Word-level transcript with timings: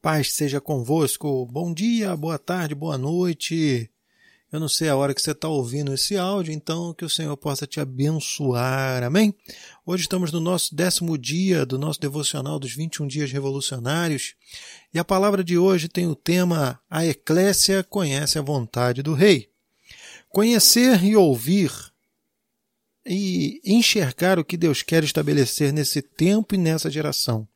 Paz 0.00 0.32
seja 0.32 0.60
convosco. 0.60 1.44
Bom 1.46 1.74
dia, 1.74 2.16
boa 2.16 2.38
tarde, 2.38 2.72
boa 2.72 2.96
noite. 2.96 3.90
Eu 4.50 4.60
não 4.60 4.68
sei 4.68 4.88
a 4.88 4.94
hora 4.94 5.12
que 5.12 5.20
você 5.20 5.32
está 5.32 5.48
ouvindo 5.48 5.92
esse 5.92 6.16
áudio, 6.16 6.52
então 6.52 6.94
que 6.94 7.04
o 7.04 7.10
Senhor 7.10 7.36
possa 7.36 7.66
te 7.66 7.80
abençoar. 7.80 9.02
Amém? 9.02 9.34
Hoje 9.84 10.02
estamos 10.02 10.30
no 10.30 10.38
nosso 10.38 10.72
décimo 10.72 11.18
dia 11.18 11.66
do 11.66 11.76
nosso 11.76 12.00
devocional 12.00 12.60
dos 12.60 12.72
21 12.72 13.08
dias 13.08 13.32
revolucionários. 13.32 14.36
E 14.94 15.00
a 15.00 15.04
palavra 15.04 15.42
de 15.42 15.58
hoje 15.58 15.88
tem 15.88 16.06
o 16.06 16.14
tema 16.14 16.80
A 16.88 17.04
Eclésia 17.04 17.82
conhece 17.82 18.38
a 18.38 18.42
vontade 18.42 19.02
do 19.02 19.14
Rei. 19.14 19.50
Conhecer 20.28 21.02
e 21.02 21.16
ouvir 21.16 21.72
e 23.04 23.60
enxergar 23.64 24.38
o 24.38 24.44
que 24.44 24.56
Deus 24.56 24.80
quer 24.80 25.02
estabelecer 25.02 25.72
nesse 25.72 26.00
tempo 26.00 26.54
e 26.54 26.58
nessa 26.58 26.88
geração. 26.88 27.48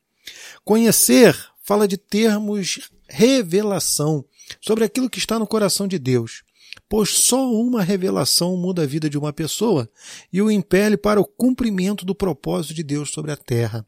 Conhecer 0.64 1.51
fala 1.62 1.86
de 1.86 1.96
termos 1.96 2.90
revelação 3.08 4.24
sobre 4.60 4.84
aquilo 4.84 5.08
que 5.08 5.18
está 5.18 5.38
no 5.38 5.46
coração 5.46 5.86
de 5.86 5.98
Deus. 5.98 6.42
Pois 6.88 7.10
só 7.10 7.50
uma 7.50 7.82
revelação 7.82 8.56
muda 8.56 8.82
a 8.82 8.86
vida 8.86 9.08
de 9.08 9.18
uma 9.18 9.32
pessoa 9.32 9.88
e 10.32 10.40
o 10.40 10.50
impele 10.50 10.96
para 10.96 11.20
o 11.20 11.24
cumprimento 11.24 12.04
do 12.04 12.14
propósito 12.14 12.74
de 12.74 12.82
Deus 12.82 13.10
sobre 13.10 13.30
a 13.30 13.36
terra. 13.36 13.86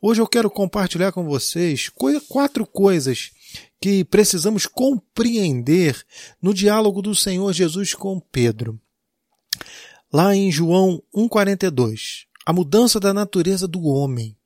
Hoje 0.00 0.20
eu 0.20 0.26
quero 0.26 0.50
compartilhar 0.50 1.12
com 1.12 1.24
vocês 1.24 1.90
quatro 2.28 2.66
coisas 2.66 3.30
que 3.80 4.04
precisamos 4.04 4.66
compreender 4.66 6.04
no 6.40 6.52
diálogo 6.52 7.00
do 7.00 7.14
Senhor 7.14 7.52
Jesus 7.52 7.94
com 7.94 8.20
Pedro. 8.20 8.78
Lá 10.12 10.34
em 10.34 10.50
João 10.50 11.02
1,42, 11.14 12.24
a 12.46 12.52
mudança 12.52 13.00
da 13.00 13.12
natureza 13.12 13.66
do 13.66 13.82
homem 13.84 14.36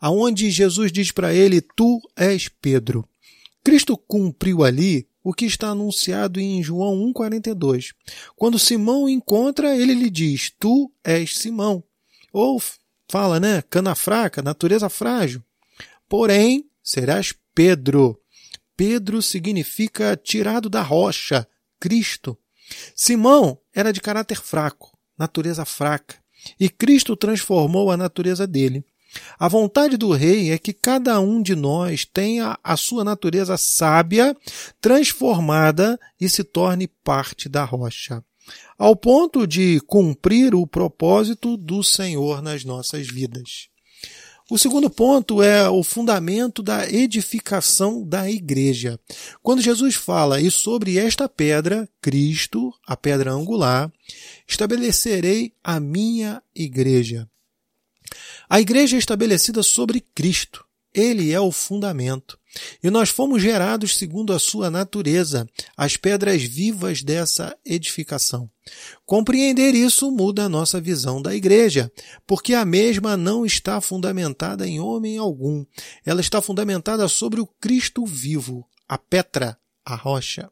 aonde 0.00 0.50
Jesus 0.50 0.92
diz 0.92 1.10
para 1.10 1.32
ele: 1.34 1.60
Tu 1.60 2.00
és 2.16 2.48
Pedro. 2.48 3.08
Cristo 3.62 3.96
cumpriu 3.96 4.64
ali 4.64 5.08
o 5.22 5.34
que 5.34 5.44
está 5.44 5.68
anunciado 5.68 6.40
em 6.40 6.62
João 6.62 7.12
1,42. 7.12 7.92
Quando 8.34 8.58
Simão 8.58 9.08
encontra, 9.08 9.76
ele 9.76 9.94
lhe 9.94 10.10
diz: 10.10 10.50
Tu 10.58 10.90
és 11.04 11.36
Simão. 11.36 11.84
Ou 12.32 12.62
fala, 13.10 13.38
né? 13.38 13.62
Cana 13.62 13.94
fraca, 13.94 14.42
natureza 14.42 14.88
frágil. 14.88 15.42
Porém, 16.08 16.64
serás 16.82 17.34
Pedro. 17.54 18.18
Pedro 18.76 19.20
significa 19.20 20.16
tirado 20.16 20.70
da 20.70 20.80
rocha, 20.80 21.46
Cristo. 21.80 22.38
Simão 22.94 23.58
era 23.74 23.92
de 23.92 24.00
caráter 24.00 24.40
fraco, 24.40 24.96
natureza 25.18 25.64
fraca, 25.64 26.16
e 26.58 26.68
Cristo 26.68 27.16
transformou 27.16 27.90
a 27.90 27.96
natureza 27.96 28.46
dele. 28.46 28.84
A 29.38 29.48
vontade 29.48 29.96
do 29.96 30.12
rei 30.12 30.50
é 30.50 30.58
que 30.58 30.72
cada 30.72 31.18
um 31.20 31.42
de 31.42 31.54
nós 31.54 32.04
tenha 32.04 32.58
a 32.62 32.76
sua 32.76 33.04
natureza 33.04 33.56
sábia 33.56 34.36
transformada 34.80 35.98
e 36.20 36.28
se 36.28 36.44
torne 36.44 36.86
parte 36.86 37.48
da 37.48 37.64
rocha, 37.64 38.22
ao 38.76 38.94
ponto 38.94 39.46
de 39.46 39.80
cumprir 39.86 40.54
o 40.54 40.66
propósito 40.66 41.56
do 41.56 41.82
Senhor 41.82 42.42
nas 42.42 42.64
nossas 42.64 43.06
vidas. 43.06 43.68
O 44.50 44.56
segundo 44.56 44.88
ponto 44.88 45.42
é 45.42 45.68
o 45.68 45.82
fundamento 45.82 46.62
da 46.62 46.90
edificação 46.90 48.02
da 48.02 48.30
igreja. 48.30 48.98
Quando 49.42 49.60
Jesus 49.60 49.94
fala, 49.94 50.40
e 50.40 50.50
sobre 50.50 50.96
esta 50.96 51.28
pedra, 51.28 51.86
Cristo, 52.00 52.72
a 52.86 52.96
pedra 52.96 53.30
angular, 53.30 53.92
estabelecerei 54.48 55.52
a 55.62 55.78
minha 55.78 56.42
igreja. 56.54 57.28
A 58.48 58.60
igreja 58.60 58.96
é 58.96 58.98
estabelecida 58.98 59.62
sobre 59.62 60.00
Cristo. 60.00 60.64
Ele 60.94 61.32
é 61.32 61.40
o 61.40 61.52
fundamento. 61.52 62.38
E 62.82 62.88
nós 62.90 63.10
fomos 63.10 63.42
gerados 63.42 63.96
segundo 63.96 64.32
a 64.32 64.38
sua 64.38 64.70
natureza, 64.70 65.46
as 65.76 65.96
pedras 65.96 66.42
vivas 66.42 67.02
dessa 67.02 67.56
edificação. 67.64 68.50
Compreender 69.04 69.74
isso 69.74 70.10
muda 70.10 70.44
a 70.44 70.48
nossa 70.48 70.80
visão 70.80 71.20
da 71.20 71.34
igreja, 71.34 71.92
porque 72.26 72.54
a 72.54 72.64
mesma 72.64 73.16
não 73.16 73.44
está 73.44 73.80
fundamentada 73.80 74.66
em 74.66 74.80
homem 74.80 75.18
algum. 75.18 75.64
Ela 76.04 76.20
está 76.20 76.40
fundamentada 76.40 77.06
sobre 77.06 77.40
o 77.40 77.46
Cristo 77.46 78.06
vivo, 78.06 78.66
a 78.88 78.96
Petra, 78.96 79.58
a 79.84 79.94
rocha. 79.94 80.50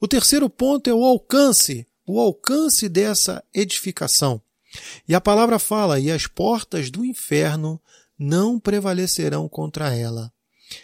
O 0.00 0.06
terceiro 0.06 0.50
ponto 0.50 0.88
é 0.90 0.94
o 0.94 1.04
alcance, 1.04 1.86
o 2.06 2.20
alcance 2.20 2.88
dessa 2.88 3.42
edificação. 3.54 4.42
E 5.06 5.14
a 5.14 5.20
palavra 5.20 5.58
fala: 5.58 5.98
e 6.00 6.10
as 6.10 6.26
portas 6.26 6.90
do 6.90 7.04
inferno 7.04 7.80
não 8.18 8.58
prevalecerão 8.58 9.48
contra 9.48 9.94
ela. 9.94 10.32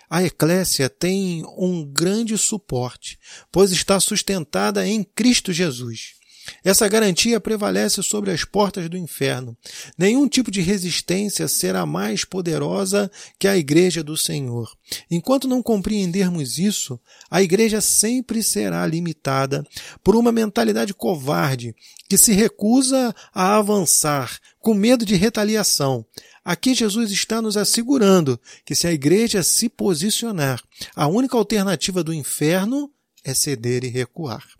A 0.08 0.22
Eclésia 0.22 0.90
tem 0.90 1.44
um 1.56 1.84
grande 1.84 2.36
suporte, 2.36 3.18
pois 3.50 3.72
está 3.72 3.98
sustentada 3.98 4.86
em 4.86 5.02
Cristo 5.02 5.52
Jesus. 5.52 6.17
Essa 6.64 6.88
garantia 6.88 7.40
prevalece 7.40 8.02
sobre 8.02 8.30
as 8.30 8.44
portas 8.44 8.88
do 8.88 8.96
inferno. 8.96 9.56
Nenhum 9.96 10.28
tipo 10.28 10.50
de 10.50 10.60
resistência 10.60 11.48
será 11.48 11.86
mais 11.86 12.24
poderosa 12.24 13.10
que 13.38 13.48
a 13.48 13.56
Igreja 13.56 14.02
do 14.02 14.16
Senhor. 14.16 14.70
Enquanto 15.10 15.48
não 15.48 15.62
compreendermos 15.62 16.58
isso, 16.58 16.98
a 17.30 17.42
Igreja 17.42 17.80
sempre 17.80 18.42
será 18.42 18.86
limitada 18.86 19.66
por 20.02 20.16
uma 20.16 20.32
mentalidade 20.32 20.94
covarde 20.94 21.74
que 22.08 22.16
se 22.18 22.32
recusa 22.32 23.14
a 23.34 23.56
avançar 23.56 24.38
com 24.60 24.74
medo 24.74 25.04
de 25.04 25.14
retaliação. 25.14 26.04
Aqui 26.44 26.74
Jesus 26.74 27.10
está 27.10 27.42
nos 27.42 27.58
assegurando 27.58 28.40
que 28.64 28.74
se 28.74 28.86
a 28.86 28.92
igreja 28.92 29.42
se 29.42 29.68
posicionar, 29.68 30.62
a 30.96 31.06
única 31.06 31.36
alternativa 31.36 32.02
do 32.02 32.12
inferno 32.12 32.90
é 33.22 33.34
ceder 33.34 33.84
e 33.84 33.88
recuar. 33.88 34.57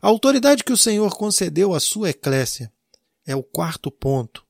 A 0.00 0.08
autoridade 0.08 0.64
que 0.64 0.72
o 0.72 0.76
Senhor 0.76 1.16
concedeu 1.16 1.74
à 1.74 1.80
sua 1.80 2.10
eclésia 2.10 2.72
é 3.26 3.34
o 3.34 3.42
quarto 3.42 3.90
ponto. 3.90 4.44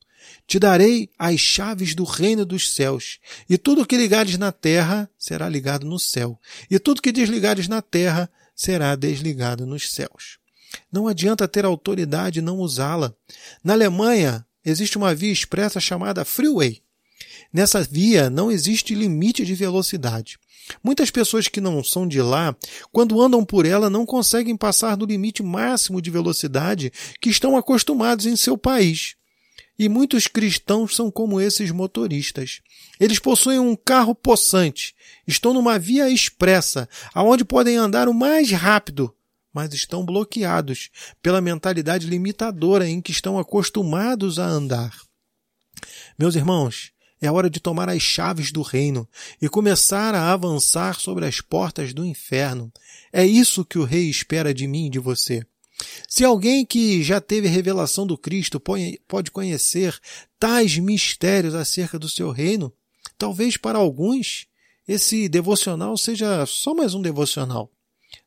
Te 0.46 0.58
darei 0.58 1.10
as 1.18 1.40
chaves 1.40 1.94
do 1.94 2.04
reino 2.04 2.44
dos 2.44 2.74
céus, 2.74 3.18
e 3.48 3.56
tudo 3.56 3.86
que 3.86 3.96
ligares 3.96 4.36
na 4.36 4.52
terra 4.52 5.10
será 5.18 5.48
ligado 5.48 5.86
no 5.86 5.98
céu, 5.98 6.38
e 6.70 6.78
tudo 6.78 7.02
que 7.02 7.12
desligares 7.12 7.66
na 7.66 7.80
terra 7.80 8.30
será 8.54 8.94
desligado 8.94 9.66
nos 9.66 9.90
céus. 9.90 10.38
Não 10.92 11.08
adianta 11.08 11.48
ter 11.48 11.64
autoridade 11.64 12.40
e 12.40 12.42
não 12.42 12.58
usá-la. 12.58 13.14
Na 13.64 13.72
Alemanha, 13.72 14.44
existe 14.64 14.98
uma 14.98 15.14
via 15.14 15.32
expressa 15.32 15.80
chamada 15.80 16.24
Freeway. 16.24 16.82
Nessa 17.52 17.82
via 17.82 18.28
não 18.28 18.50
existe 18.50 18.94
limite 18.94 19.44
de 19.44 19.54
velocidade. 19.54 20.38
Muitas 20.82 21.10
pessoas 21.10 21.48
que 21.48 21.60
não 21.60 21.82
são 21.82 22.06
de 22.06 22.20
lá, 22.20 22.54
quando 22.92 23.20
andam 23.20 23.44
por 23.44 23.64
ela, 23.64 23.88
não 23.88 24.04
conseguem 24.04 24.56
passar 24.56 24.96
do 24.96 25.06
limite 25.06 25.42
máximo 25.42 26.00
de 26.00 26.10
velocidade 26.10 26.92
que 27.20 27.30
estão 27.30 27.56
acostumados 27.56 28.26
em 28.26 28.36
seu 28.36 28.58
país. 28.58 29.14
E 29.78 29.88
muitos 29.88 30.26
cristãos 30.26 30.94
são 30.94 31.10
como 31.10 31.40
esses 31.40 31.70
motoristas. 31.70 32.60
Eles 32.98 33.18
possuem 33.18 33.60
um 33.60 33.76
carro 33.76 34.14
possante, 34.14 34.94
estão 35.26 35.54
numa 35.54 35.78
via 35.78 36.10
expressa, 36.10 36.88
aonde 37.14 37.44
podem 37.44 37.76
andar 37.76 38.08
o 38.08 38.14
mais 38.14 38.50
rápido, 38.50 39.14
mas 39.54 39.72
estão 39.72 40.04
bloqueados 40.04 40.90
pela 41.22 41.40
mentalidade 41.40 42.06
limitadora 42.06 42.88
em 42.88 43.00
que 43.00 43.12
estão 43.12 43.38
acostumados 43.38 44.38
a 44.38 44.46
andar. 44.46 44.92
Meus 46.18 46.34
irmãos, 46.34 46.90
é 47.20 47.30
hora 47.30 47.50
de 47.50 47.60
tomar 47.60 47.88
as 47.88 48.02
chaves 48.02 48.52
do 48.52 48.62
reino 48.62 49.08
e 49.40 49.48
começar 49.48 50.14
a 50.14 50.32
avançar 50.32 50.98
sobre 51.00 51.26
as 51.26 51.40
portas 51.40 51.92
do 51.92 52.04
inferno. 52.04 52.72
É 53.12 53.26
isso 53.26 53.64
que 53.64 53.78
o 53.78 53.84
rei 53.84 54.08
espera 54.08 54.54
de 54.54 54.66
mim 54.66 54.86
e 54.86 54.90
de 54.90 54.98
você. 54.98 55.44
Se 56.08 56.24
alguém 56.24 56.64
que 56.64 57.02
já 57.02 57.20
teve 57.20 57.48
revelação 57.48 58.06
do 58.06 58.18
Cristo 58.18 58.60
pode 58.60 59.30
conhecer 59.30 59.98
tais 60.38 60.76
mistérios 60.78 61.54
acerca 61.54 61.98
do 61.98 62.08
seu 62.08 62.30
reino, 62.30 62.72
talvez 63.16 63.56
para 63.56 63.78
alguns 63.78 64.46
esse 64.86 65.28
devocional 65.28 65.96
seja 65.96 66.46
só 66.46 66.74
mais 66.74 66.94
um 66.94 67.02
devocional. 67.02 67.70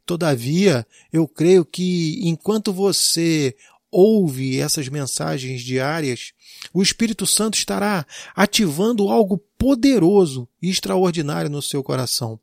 Todavia, 0.06 0.86
eu 1.12 1.28
creio 1.28 1.66
que 1.66 2.20
enquanto 2.24 2.72
você 2.72 3.56
ouve 3.92 4.60
essas 4.60 4.88
mensagens 4.88 5.62
diárias, 5.62 6.34
o 6.74 6.82
Espírito 6.82 7.28
Santo 7.28 7.58
estará 7.58 8.06
ativando 8.36 9.10
algo 9.10 9.38
poderoso 9.58 10.48
e 10.62 10.70
extraordinário 10.70 11.50
no 11.50 11.62
seu 11.62 11.84
coração. 11.84 12.40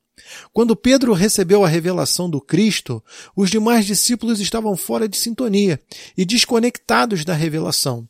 Quando 0.53 0.77
Pedro 0.77 1.13
recebeu 1.13 1.65
a 1.65 1.69
revelação 1.69 2.29
do 2.29 2.41
Cristo, 2.41 3.03
os 3.37 3.51
demais 3.51 3.87
discípulos 3.87 4.41
estavam 4.41 4.77
fora 4.77 5.09
de 5.09 5.17
sintonia 5.17 5.81
e 6.17 6.25
desconectados 6.25 7.25
da 7.25 7.35
revelação. 7.35 8.09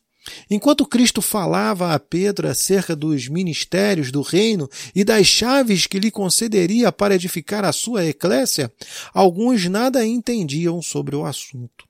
Enquanto 0.50 0.86
Cristo 0.86 1.22
falava 1.22 1.94
a 1.94 1.98
Pedro 1.98 2.48
acerca 2.48 2.94
dos 2.94 3.28
ministérios 3.28 4.10
do 4.10 4.20
reino 4.20 4.68
e 4.94 5.02
das 5.02 5.26
chaves 5.26 5.86
que 5.86 5.98
lhe 5.98 6.10
concederia 6.10 6.92
para 6.92 7.14
edificar 7.14 7.64
a 7.64 7.72
sua 7.72 8.04
eclésia, 8.04 8.70
alguns 9.12 9.66
nada 9.66 10.04
entendiam 10.04 10.82
sobre 10.82 11.16
o 11.16 11.24
assunto. 11.24 11.87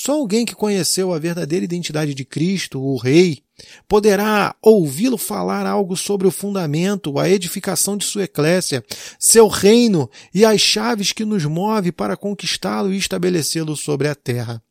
Só 0.00 0.12
alguém 0.12 0.46
que 0.46 0.54
conheceu 0.54 1.12
a 1.12 1.18
verdadeira 1.18 1.64
identidade 1.64 2.14
de 2.14 2.24
Cristo, 2.24 2.80
o 2.80 2.96
Rei, 2.96 3.42
Poderá 3.88 4.54
ouvi-lo 4.62 5.18
falar 5.18 5.66
algo 5.66 5.96
sobre 5.96 6.28
o 6.28 6.30
fundamento, 6.30 7.18
a 7.18 7.28
edificação 7.28 7.96
de 7.96 8.04
sua 8.04 8.22
eclésia, 8.22 8.84
seu 9.18 9.48
reino 9.48 10.08
e 10.32 10.44
as 10.44 10.60
chaves 10.60 11.10
que 11.10 11.24
nos 11.24 11.44
move 11.44 11.90
para 11.90 12.16
conquistá-lo 12.16 12.92
e 12.92 12.96
estabelecê-lo 12.96 13.74
sobre 13.74 14.06
a 14.06 14.14
terra. 14.14 14.62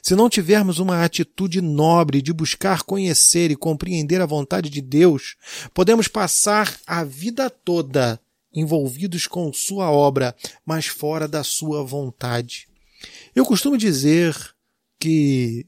Se 0.00 0.14
não 0.14 0.30
tivermos 0.30 0.78
uma 0.78 1.04
atitude 1.04 1.60
nobre 1.60 2.22
de 2.22 2.32
buscar 2.32 2.84
conhecer 2.84 3.50
e 3.50 3.56
compreender 3.56 4.20
a 4.20 4.26
vontade 4.26 4.70
de 4.70 4.80
Deus, 4.80 5.34
podemos 5.74 6.06
passar 6.06 6.78
a 6.86 7.02
vida 7.02 7.50
toda 7.50 8.20
envolvidos 8.54 9.26
com 9.26 9.52
sua 9.52 9.90
obra, 9.90 10.36
mas 10.64 10.86
fora 10.86 11.26
da 11.26 11.42
sua 11.42 11.82
vontade. 11.82 12.68
Eu 13.34 13.44
costumo 13.44 13.76
dizer 13.76 14.36
que 15.00 15.66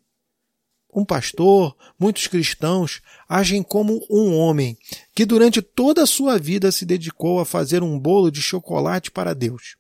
um 0.95 1.07
pastor, 1.07 1.75
muitos 1.99 2.27
cristãos 2.27 3.01
agem 3.27 3.63
como 3.63 4.05
um 4.11 4.37
homem 4.37 4.77
que 5.15 5.25
durante 5.25 5.63
toda 5.63 6.03
a 6.03 6.07
sua 6.07 6.39
vida 6.39 6.71
se 6.71 6.85
dedicou 6.85 7.41
a 7.41 7.47
fazer 7.47 7.83
um 7.83 7.99
bolo 7.99 8.31
de 8.31 8.43
chocolate 8.43 9.11
para 9.11 9.35
Deus. 9.35 9.77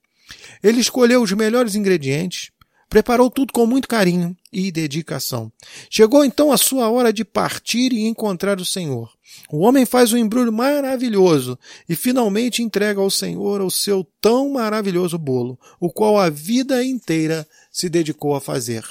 Ele 0.62 0.80
escolheu 0.80 1.20
os 1.20 1.30
melhores 1.32 1.74
ingredientes, 1.74 2.50
preparou 2.88 3.30
tudo 3.30 3.52
com 3.52 3.66
muito 3.66 3.86
carinho 3.86 4.34
e 4.50 4.72
dedicação. 4.72 5.52
Chegou 5.90 6.24
então 6.24 6.50
a 6.50 6.56
sua 6.56 6.88
hora 6.88 7.12
de 7.12 7.26
partir 7.26 7.92
e 7.92 8.06
encontrar 8.06 8.58
o 8.58 8.64
Senhor. 8.64 9.12
O 9.50 9.58
homem 9.58 9.84
faz 9.84 10.14
um 10.14 10.16
embrulho 10.16 10.52
maravilhoso 10.52 11.58
e 11.86 11.94
finalmente 11.94 12.62
entrega 12.62 13.00
ao 13.00 13.10
Senhor 13.10 13.60
o 13.60 13.70
seu 13.70 14.06
tão 14.18 14.50
maravilhoso 14.52 15.18
bolo, 15.18 15.58
o 15.78 15.90
qual 15.90 16.18
a 16.18 16.30
vida 16.30 16.82
inteira 16.82 17.46
se 17.70 17.90
dedicou 17.90 18.34
a 18.34 18.40
fazer. 18.40 18.82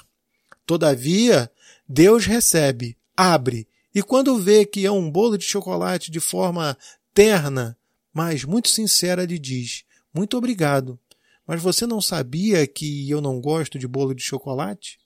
Todavia, 0.71 1.51
Deus 1.85 2.25
recebe, 2.25 2.97
abre, 3.13 3.67
e 3.93 4.01
quando 4.01 4.39
vê 4.39 4.65
que 4.65 4.85
é 4.85 4.89
um 4.89 5.11
bolo 5.11 5.37
de 5.37 5.43
chocolate 5.43 6.09
de 6.09 6.21
forma 6.21 6.77
terna, 7.13 7.77
mas 8.13 8.45
muito 8.45 8.69
sincera, 8.69 9.25
lhe 9.25 9.37
diz: 9.37 9.83
Muito 10.13 10.37
obrigado. 10.37 10.97
Mas 11.45 11.61
você 11.61 11.85
não 11.85 11.99
sabia 11.99 12.65
que 12.65 13.09
eu 13.09 13.19
não 13.19 13.41
gosto 13.41 13.77
de 13.77 13.85
bolo 13.85 14.15
de 14.15 14.23
chocolate? 14.23 14.97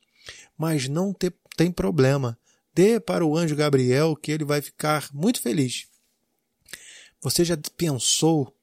Mas 0.56 0.88
não 0.88 1.12
te, 1.12 1.34
tem 1.58 1.72
problema. 1.72 2.38
Dê 2.72 3.00
para 3.00 3.26
o 3.26 3.36
anjo 3.36 3.56
Gabriel 3.56 4.16
que 4.16 4.32
ele 4.32 4.46
vai 4.46 4.62
ficar 4.62 5.10
muito 5.12 5.42
feliz. 5.42 5.88
Você 7.22 7.44
já 7.44 7.58
pensou 7.76 8.55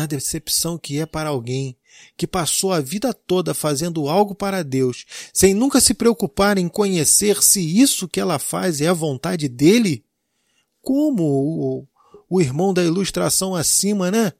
na 0.00 0.06
decepção 0.06 0.78
que 0.78 0.98
é 0.98 1.04
para 1.04 1.28
alguém 1.28 1.76
que 2.16 2.26
passou 2.26 2.72
a 2.72 2.80
vida 2.80 3.12
toda 3.12 3.52
fazendo 3.52 4.08
algo 4.08 4.34
para 4.34 4.64
Deus, 4.64 5.04
sem 5.32 5.52
nunca 5.52 5.78
se 5.78 5.92
preocupar 5.92 6.56
em 6.56 6.68
conhecer 6.68 7.42
se 7.42 7.60
isso 7.60 8.08
que 8.08 8.18
ela 8.18 8.38
faz 8.38 8.80
é 8.80 8.86
a 8.86 8.94
vontade 8.94 9.46
dele? 9.46 10.02
Como 10.80 11.22
o, 11.22 11.86
o 12.30 12.40
irmão 12.40 12.72
da 12.72 12.82
ilustração 12.82 13.54
acima, 13.54 14.10
né? 14.10 14.32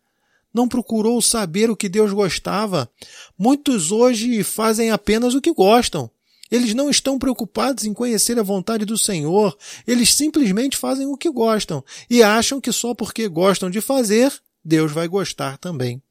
Não 0.52 0.66
procurou 0.66 1.20
saber 1.20 1.70
o 1.70 1.76
que 1.76 1.88
Deus 1.88 2.10
gostava. 2.10 2.90
Muitos 3.38 3.92
hoje 3.92 4.42
fazem 4.42 4.90
apenas 4.90 5.34
o 5.34 5.40
que 5.42 5.52
gostam. 5.52 6.10
Eles 6.50 6.72
não 6.72 6.88
estão 6.88 7.18
preocupados 7.18 7.84
em 7.84 7.92
conhecer 7.92 8.38
a 8.38 8.42
vontade 8.42 8.86
do 8.86 8.98
Senhor, 8.98 9.56
eles 9.86 10.14
simplesmente 10.14 10.76
fazem 10.76 11.06
o 11.06 11.16
que 11.16 11.30
gostam 11.30 11.84
e 12.08 12.22
acham 12.22 12.60
que 12.60 12.72
só 12.72 12.92
porque 12.92 13.28
gostam 13.28 13.70
de 13.70 13.80
fazer, 13.80 14.32
Deus 14.64 14.92
vai 14.92 15.08
gostar 15.08 15.58
também. 15.58 16.02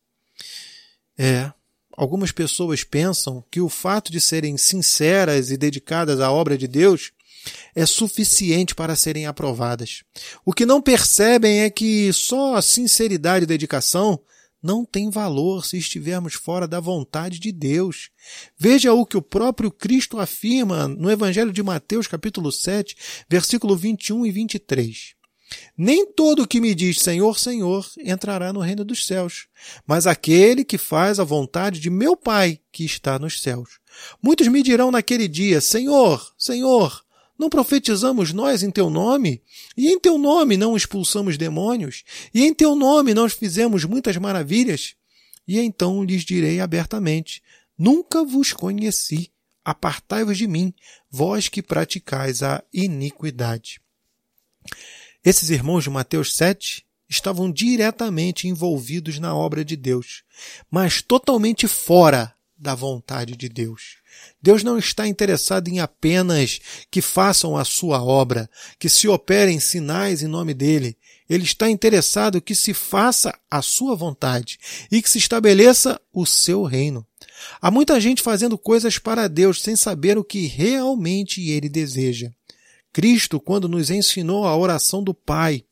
É, 1.18 1.52
algumas 1.96 2.32
pessoas 2.32 2.84
pensam 2.84 3.44
que 3.52 3.62
o 3.62 3.70
fato 3.70 4.12
de 4.12 4.22
serem 4.22 4.58
sinceras 4.58 5.52
e 5.52 5.58
dedicadas 5.58 6.20
à 6.20 6.32
obra 6.32 6.58
de 6.58 6.68
Deus 6.68 7.12
é 7.76 7.86
suficiente 7.86 8.76
para 8.76 8.96
serem 8.96 9.26
aprovadas. 9.26 10.04
O 10.46 10.54
que 10.54 10.66
não 10.66 10.82
percebem 10.82 11.62
é 11.62 11.70
que 11.70 12.12
só 12.14 12.56
a 12.56 12.62
sinceridade 12.62 13.44
e 13.44 13.48
dedicação 13.48 14.20
não 14.62 14.84
tem 14.84 15.10
valor 15.10 15.66
se 15.66 15.78
estivermos 15.78 16.34
fora 16.34 16.68
da 16.68 16.80
vontade 16.80 17.40
de 17.40 17.52
Deus. 17.52 18.10
Veja 18.58 18.94
o 18.94 19.06
que 19.06 19.16
o 19.16 19.22
próprio 19.22 19.72
Cristo 19.72 20.20
afirma 20.20 20.88
no 20.88 21.10
Evangelho 21.10 21.54
de 21.54 21.64
Mateus, 21.64 22.08
capítulo 22.08 22.52
7, 22.52 22.96
versículo 23.30 23.76
21 23.76 24.26
e 24.26 24.32
23. 24.32 25.19
Nem 25.78 26.06
todo 26.12 26.48
que 26.48 26.60
me 26.60 26.76
diz 26.76 27.00
Senhor, 27.00 27.40
Senhor 27.40 27.90
entrará 27.98 28.52
no 28.52 28.60
reino 28.60 28.84
dos 28.84 29.06
céus, 29.06 29.48
mas 29.88 30.06
aquele 30.06 30.64
que 30.64 30.78
faz 30.78 31.20
a 31.20 31.24
vontade 31.24 31.80
de 31.80 31.90
meu 31.90 32.16
Pai 32.16 32.60
que 32.72 32.84
está 32.84 33.18
nos 33.18 33.42
céus. 33.42 33.80
Muitos 34.22 34.48
me 34.48 34.62
dirão 34.62 34.92
naquele 34.92 35.28
dia: 35.28 35.62
Senhor, 35.62 36.34
Senhor, 36.38 37.04
não 37.38 37.50
profetizamos 37.50 38.34
nós 38.34 38.64
em 38.64 38.70
teu 38.70 38.90
nome? 38.90 39.42
E 39.78 39.88
em 39.88 40.00
teu 40.00 40.18
nome 40.18 40.58
não 40.58 40.76
expulsamos 40.76 41.38
demônios? 41.38 42.04
E 42.34 42.44
em 42.44 42.54
teu 42.54 42.76
nome 42.76 43.14
não 43.14 43.30
fizemos 43.30 43.86
muitas 43.86 44.18
maravilhas? 44.18 44.96
E 45.48 45.58
então 45.58 46.04
lhes 46.04 46.24
direi 46.24 46.60
abertamente: 46.60 47.42
Nunca 47.78 48.24
vos 48.24 48.52
conheci. 48.52 49.32
Apartai-vos 49.64 50.38
de 50.38 50.48
mim, 50.48 50.74
vós 51.10 51.48
que 51.48 51.62
praticais 51.62 52.42
a 52.44 52.64
iniquidade. 52.74 53.80
Esses 55.24 55.50
irmãos 55.50 55.84
de 55.84 55.90
Mateus 55.90 56.34
7 56.36 56.86
estavam 57.10 57.52
diretamente 57.52 58.48
envolvidos 58.48 59.20
na 59.20 59.36
obra 59.36 59.66
de 59.66 59.76
Deus, 59.76 60.24
mas 60.72 61.02
totalmente 61.02 61.68
fora 61.68 62.34
da 62.58 62.74
vontade 62.74 63.36
de 63.36 63.50
Deus. 63.50 63.98
Deus 64.42 64.64
não 64.64 64.78
está 64.78 65.06
interessado 65.08 65.68
em 65.68 65.80
apenas 65.80 66.60
que 66.90 67.02
façam 67.02 67.58
a 67.58 67.66
sua 67.66 68.02
obra, 68.02 68.50
que 68.78 68.88
se 68.88 69.08
operem 69.08 69.60
sinais 69.60 70.24
em 70.24 70.28
nome 70.28 70.54
dele. 70.54 70.98
Ele 71.30 71.44
está 71.44 71.70
interessado 71.70 72.42
que 72.42 72.56
se 72.56 72.74
faça 72.74 73.38
a 73.52 73.62
sua 73.62 73.96
vontade 73.96 74.58
e 74.90 75.02
que 75.02 75.10
se 75.10 75.18
estabeleça 75.18 76.00
o 76.14 76.26
seu 76.26 76.64
reino. 76.64 77.06
Há 77.62 77.70
muita 77.70 78.00
gente 78.00 78.22
fazendo 78.22 78.58
coisas 78.58 78.98
para 78.98 79.28
Deus 79.28 79.62
sem 79.62 79.76
saber 79.76 80.18
o 80.18 80.24
que 80.24 80.48
realmente 80.48 81.50
ele 81.50 81.68
deseja. 81.68 82.32
Cristo, 82.92 83.40
quando 83.40 83.70
nos 83.70 83.90
ensinou 83.90 84.46
a 84.46 84.56
oração 84.56 85.04
do 85.04 85.14
Pai, 85.14 85.64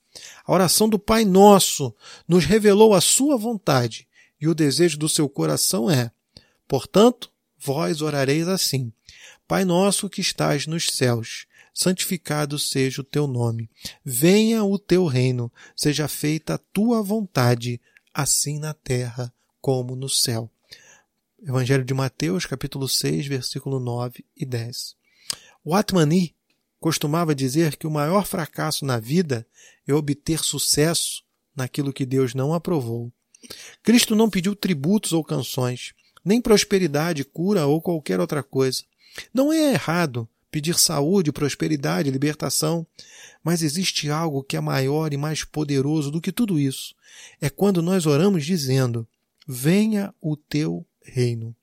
a 0.46 0.54
oração 0.54 0.88
do 0.90 0.98
Pai 1.00 1.26
Nosso, 1.26 1.94
nos 2.28 2.46
revelou 2.46 2.94
a 2.94 3.02
sua 3.02 3.38
vontade 3.38 4.08
e 4.40 4.48
o 4.48 4.56
desejo 4.56 4.98
do 4.98 5.10
seu 5.10 5.28
coração 5.28 5.90
é: 5.90 6.12
portanto, 6.68 7.32
vós 7.58 8.02
orareis 8.02 8.48
assim: 8.48 8.92
Pai 9.48 9.66
nosso 9.66 10.10
que 10.10 10.22
estás 10.22 10.68
nos 10.68 10.88
céus, 10.92 11.48
santificado 11.74 12.58
seja 12.58 13.02
o 13.02 13.06
teu 13.06 13.28
nome. 13.28 13.70
Venha 14.04 14.64
o 14.64 14.78
teu 14.78 15.06
reino, 15.06 15.52
seja 15.76 16.08
feita 16.08 16.56
a 16.56 16.58
tua 16.58 17.02
vontade, 17.02 17.82
assim 18.14 18.60
na 18.60 18.74
terra 18.74 19.34
como 19.62 19.96
no 19.96 20.10
céu. 20.10 20.50
Evangelho 21.42 21.86
de 21.86 21.94
Mateus, 21.94 22.46
capítulo 22.46 22.88
6, 22.90 23.28
versículo 23.28 23.80
9 23.80 24.26
e 24.36 24.46
10. 24.46 24.96
O 25.64 25.76
Atmani 25.76 26.36
costumava 26.80 27.36
dizer 27.36 27.76
que 27.76 27.88
o 27.88 27.92
maior 27.92 28.26
fracasso 28.26 28.86
na 28.86 29.00
vida 29.00 29.46
é 29.88 29.94
obter 29.94 30.40
sucesso 30.40 31.24
naquilo 31.56 31.94
que 31.94 32.06
Deus 32.06 32.34
não 32.34 32.54
aprovou. 32.54 33.12
Cristo 33.84 34.16
não 34.16 34.30
pediu 34.30 34.56
tributos 34.56 35.14
ou 35.14 35.24
canções, 35.24 35.94
nem 36.24 36.42
prosperidade, 36.42 37.24
cura 37.24 37.66
ou 37.66 37.82
qualquer 37.82 38.20
outra 38.20 38.44
coisa. 38.44 38.84
Não 39.34 39.52
é 39.52 39.74
errado 39.74 40.28
pedir 40.52 40.78
saúde, 40.78 41.32
prosperidade, 41.32 42.10
libertação, 42.10 42.86
mas 43.44 43.62
existe 43.62 44.10
algo 44.10 44.44
que 44.44 44.58
é 44.58 44.60
maior 44.60 45.14
e 45.14 45.18
mais 45.18 45.44
poderoso 45.44 46.12
do 46.12 46.22
que 46.22 46.32
tudo 46.32 46.60
isso. 46.60 46.96
É 47.40 47.50
quando 47.50 47.82
nós 47.82 48.06
oramos 48.06 48.46
dizendo: 48.46 49.08
Venha 49.48 50.14
o 50.22 50.36
teu 50.36 50.86
reino. 51.04 51.56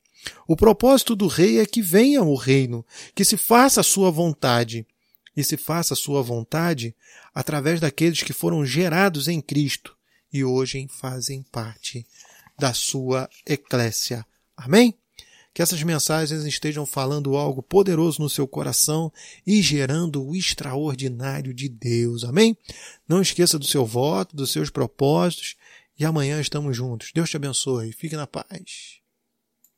O 0.48 0.56
propósito 0.56 1.14
do 1.14 1.26
rei 1.26 1.58
é 1.58 1.66
que 1.66 1.82
venha 1.82 2.22
o 2.22 2.34
reino, 2.34 2.84
que 3.14 3.24
se 3.24 3.36
faça 3.36 3.80
a 3.80 3.84
sua 3.84 4.10
vontade 4.10 4.86
e 5.36 5.42
se 5.42 5.56
faça 5.56 5.94
sua 5.94 6.22
vontade 6.22 6.94
através 7.34 7.80
daqueles 7.80 8.22
que 8.22 8.32
foram 8.32 8.64
gerados 8.64 9.28
em 9.28 9.40
Cristo 9.40 9.96
e 10.32 10.44
hoje 10.44 10.86
fazem 10.88 11.42
parte 11.52 12.06
da 12.58 12.74
sua 12.74 13.28
eclésia. 13.46 14.26
Amém? 14.56 14.98
Que 15.52 15.62
essas 15.62 15.80
mensagens 15.84 16.44
estejam 16.44 16.84
falando 16.84 17.36
algo 17.36 17.62
poderoso 17.62 18.20
no 18.20 18.28
seu 18.28 18.46
coração 18.46 19.12
e 19.46 19.62
gerando 19.62 20.24
o 20.24 20.34
extraordinário 20.34 21.54
de 21.54 21.68
Deus. 21.68 22.24
Amém? 22.24 22.56
Não 23.08 23.22
esqueça 23.22 23.58
do 23.58 23.64
seu 23.64 23.86
voto, 23.86 24.34
dos 24.34 24.50
seus 24.50 24.70
propósitos 24.70 25.54
e 25.96 26.04
amanhã 26.04 26.40
estamos 26.40 26.76
juntos. 26.76 27.12
Deus 27.14 27.30
te 27.30 27.36
abençoe. 27.36 27.92
Fique 27.92 28.16
na 28.16 28.26
paz. 28.26 29.03